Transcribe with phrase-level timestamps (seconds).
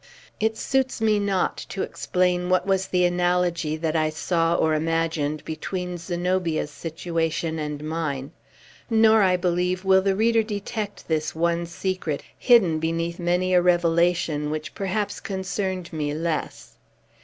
[0.39, 5.45] It suits me not to explain what was the analogy that I saw or imagined
[5.45, 8.31] between Zenobia's situation and mine;
[8.89, 14.49] nor, I believe, will the reader detect this one secret, hidden beneath many a revelation
[14.49, 16.77] which perhaps concerned me less.